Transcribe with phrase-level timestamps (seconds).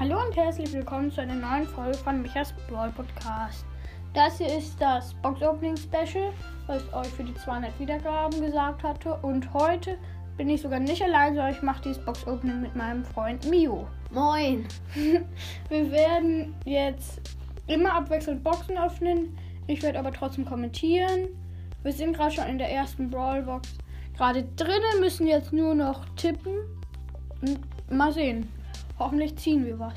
[0.00, 3.66] Hallo und herzlich willkommen zu einer neuen Folge von Michas Brawl Podcast.
[4.14, 6.32] Das hier ist das Box Opening Special,
[6.66, 9.16] was ich euch für die 200 Wiedergaben gesagt hatte.
[9.16, 9.98] Und heute
[10.38, 13.86] bin ich sogar nicht allein, sondern ich mache dieses Box Opening mit meinem Freund Mio.
[14.10, 14.66] Moin.
[15.68, 17.20] Wir werden jetzt
[17.66, 19.36] immer abwechselnd Boxen öffnen.
[19.66, 21.28] Ich werde aber trotzdem kommentieren.
[21.82, 23.68] Wir sind gerade schon in der ersten Brawl Box.
[24.16, 26.54] Gerade drinnen müssen jetzt nur noch tippen.
[27.42, 27.60] Und
[27.90, 28.48] mal sehen.
[29.00, 29.94] Hoffentlich ziehen wir was.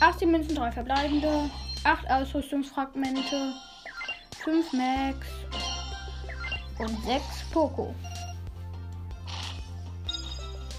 [0.00, 1.50] 18 Münzen, 3 verbleibende,
[1.84, 3.54] 8 Ausrüstungsfragmente,
[4.44, 5.26] 5 Max
[6.78, 7.94] und 6 Poco.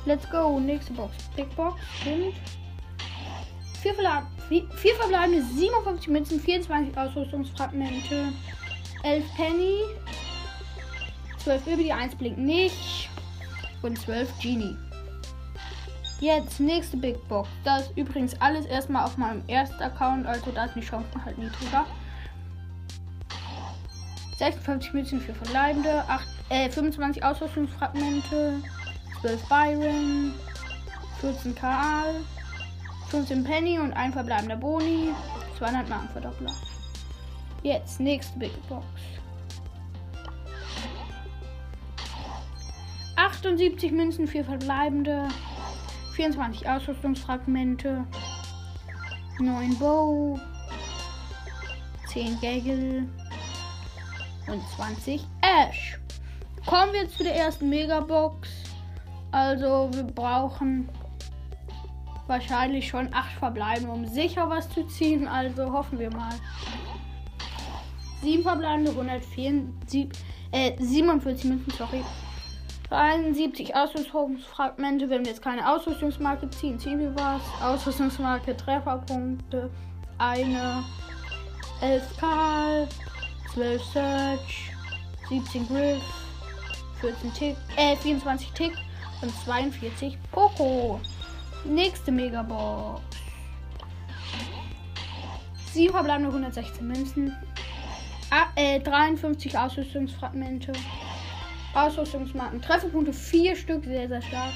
[0.06, 1.16] Let's go, nächste Box.
[1.36, 2.34] Big Box und
[3.82, 8.32] 4, Verla 4 verbleibende, 57 Münzen, 24 Ausrüstungsfragmente,
[9.02, 9.80] 11 Penny,
[11.40, 13.10] 12 über die 1 blinkt nicht
[13.82, 14.78] und 12 Genie.
[16.24, 17.50] Jetzt nächste Big Box.
[17.66, 21.38] Das ist übrigens alles erstmal auf meinem ersten Account, also da sind die Chancen halt
[21.38, 21.86] niedriger.
[24.38, 28.64] 56 Münzen für Verbleibende, 8, äh, 25 Ausrüstungsfragmente,
[29.20, 30.34] 12 Byron,
[31.20, 32.22] 14 Karl,
[33.10, 35.10] 15 Penny und ein verbleibender Boni,
[35.58, 36.54] 200 Markenverdoppler.
[37.64, 38.86] Jetzt nächste Big Box.
[43.18, 45.28] 78 Münzen für Verbleibende,
[46.14, 48.06] 24 Ausrüstungsfragmente,
[49.40, 50.40] 9 Bow,
[52.08, 53.08] 10 Gaggle
[54.48, 56.00] und 20 Ash.
[56.66, 58.50] Kommen wir zu der ersten Megabox.
[59.32, 60.88] Also wir brauchen
[62.28, 65.28] wahrscheinlich schon 8 verbleibende, um sicher was zu ziehen.
[65.28, 66.34] Also hoffen wir mal.
[68.22, 70.10] 7 verbleibende, 147,
[70.52, 72.04] äh, 47 Münzen, sorry.
[72.94, 75.10] 73 Ausrüstungsfragmente.
[75.10, 77.42] Wenn wir jetzt keine Ausrüstungsmarke ziehen, ziehen wir was.
[77.60, 79.72] Ausrüstungsmarke, Trefferpunkte.
[80.20, 80.84] Eine.
[81.82, 82.88] 11 Karl.
[83.52, 84.72] 12 Search.
[85.28, 86.04] 17 Griff.
[87.02, 87.56] 14 Tick.
[87.78, 88.74] Äh, 24 Tick.
[89.24, 91.02] Und 42 Poco.
[91.66, 93.02] Nächste Megabox.
[95.72, 97.36] 7 verbleibende 116 Münzen.
[98.30, 100.74] Ah, äh, 53 Ausrüstungsfragmente.
[101.74, 102.62] Ausrüstungsmarken.
[102.62, 104.54] Trefferpunkte 4 Stück, sehr, sehr stark.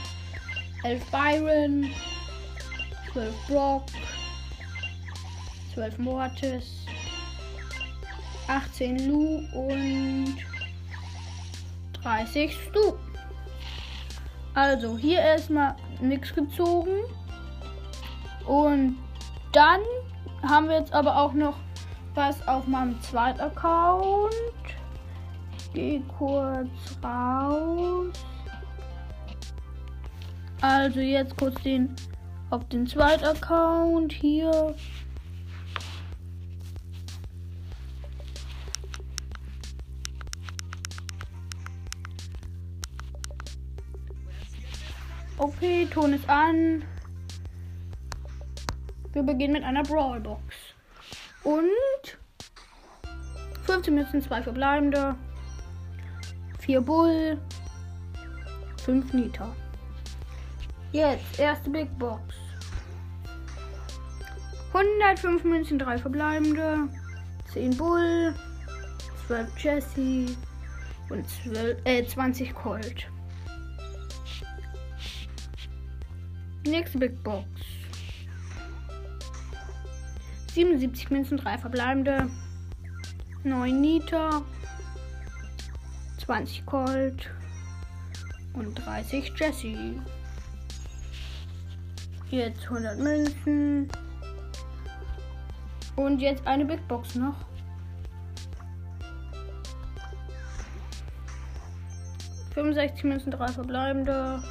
[0.83, 1.89] 11 Byron.
[3.13, 3.83] 12 Brock.
[5.73, 6.85] 12 Mortis.
[8.47, 10.38] 18 Lu und
[12.01, 12.94] 30 Stu.
[14.53, 16.95] Also hier erstmal nichts gezogen.
[18.45, 18.97] Und
[19.51, 19.81] dann
[20.41, 21.57] haben wir jetzt aber auch noch
[22.16, 24.33] was auf meinem zweiten Account
[25.77, 28.11] gehe kurz raus.
[30.59, 31.95] Also jetzt kurz den
[32.49, 34.73] auf den zweiten Account hier.
[45.38, 46.83] Okay, Ton ist an.
[49.13, 50.41] Wir beginnen mit einer Brawlbox.
[51.44, 52.17] Und
[53.67, 55.15] 15 Münzen, 2 verbleibende.
[56.67, 57.38] 4 Bull,
[58.83, 59.55] 5 Nita.
[60.91, 62.35] Jetzt, erste Big Box.
[64.73, 66.89] 105 Münzen, 3 verbleibende,
[67.53, 68.35] 10 Bull,
[69.27, 70.25] 12 Jesse
[71.09, 73.07] und 12, äh, 20 Colt.
[76.66, 77.47] Nächste Big Box.
[80.53, 82.29] 77 Münzen, 3 verbleibende,
[83.45, 84.44] 9 Nita,
[86.27, 87.29] 20 Gold
[88.53, 89.95] und 30 Jesse.
[92.29, 93.88] Jetzt 100 Münzen.
[95.95, 97.33] Und jetzt eine Big Box noch.
[102.53, 104.44] Fünfundsechzig Münzen, drei verbleibende.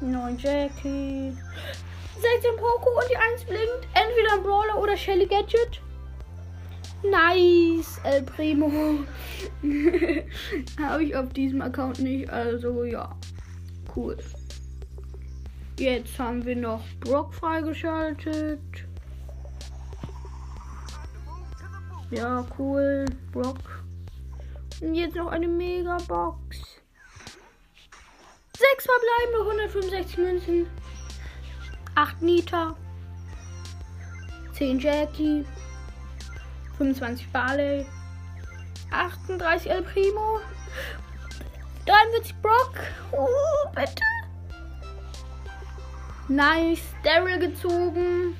[0.00, 1.36] 9 Jackie.
[2.14, 3.88] 16 Poco und die 1 blinkt.
[3.92, 5.82] Entweder ein Brawler oder Shelly Gadget.
[7.02, 8.70] Nice, El Primo.
[10.78, 12.28] Habe ich auf diesem Account nicht.
[12.28, 13.16] Also ja,
[13.96, 14.16] cool.
[15.78, 18.60] Jetzt haben wir noch Brock freigeschaltet.
[22.10, 23.06] Ja, cool.
[23.32, 23.82] Brock.
[24.82, 26.58] Und jetzt noch eine Mega-Box.
[28.58, 30.66] Sechs verbleibende 165 Münzen.
[31.94, 32.76] 8 Nita.
[34.52, 35.46] 10 Jackie.
[36.80, 37.84] 25 Barley,
[38.90, 40.40] 38 El Primo,
[41.84, 42.72] 43 Brock.
[43.12, 44.02] Oh, bitte.
[46.28, 46.80] Nice.
[47.04, 48.34] Daryl gezogen.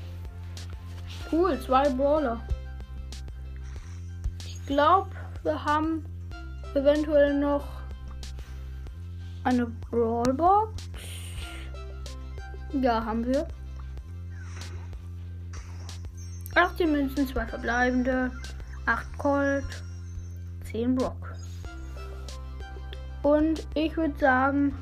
[1.31, 2.41] Cool, zwei Brawler.
[4.47, 5.11] Ich glaube,
[5.43, 6.07] wir haben
[6.75, 7.67] eventuell noch
[9.45, 10.83] eine Brawlbox.
[12.73, 13.47] Ja, haben wir.
[16.55, 18.31] 18 Münzen, 2 verbleibende,
[18.87, 19.65] 8 Gold,
[20.71, 21.35] 10 Brock.
[23.23, 24.75] Und ich würde sagen,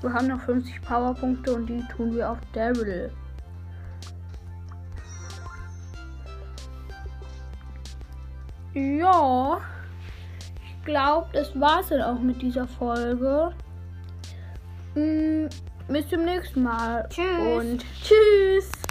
[0.00, 3.10] wir haben noch 50 Powerpunkte und die tun wir auf Daryl.
[8.74, 9.60] Ja,
[10.64, 13.52] ich glaube, das war's dann auch mit dieser Folge.
[14.94, 15.46] Mm,
[15.88, 17.08] bis zum nächsten Mal.
[17.10, 17.56] Tschüss.
[17.56, 18.87] Und tschüss.